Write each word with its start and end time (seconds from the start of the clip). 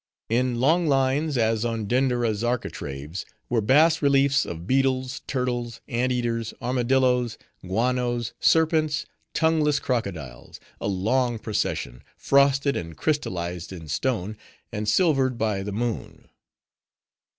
In 0.29 0.59
long 0.59 0.87
lines, 0.87 1.37
as 1.37 1.63
on 1.63 1.85
Denderah's 1.85 2.43
architraves, 2.43 3.23
were 3.49 3.61
bas 3.61 4.01
reliefs 4.01 4.47
of 4.47 4.65
beetles, 4.65 5.21
turtles, 5.27 5.79
ant 5.87 6.11
eaters, 6.11 6.55
armadilloes, 6.59 7.37
guanos, 7.63 8.31
serpents, 8.39 9.05
tongueless 9.35 9.79
crocodiles:—a 9.79 10.87
long 10.87 11.37
procession, 11.37 12.01
frosted 12.17 12.75
and 12.75 12.97
crystalized 12.97 13.71
in 13.71 13.87
stone, 13.87 14.37
and 14.71 14.89
silvered 14.89 15.37
by 15.37 15.61
the 15.61 15.71
moon. 15.71 16.27